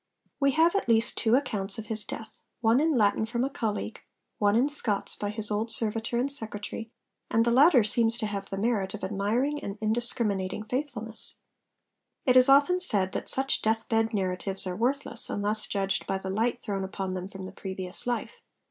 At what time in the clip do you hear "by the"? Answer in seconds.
16.07-16.31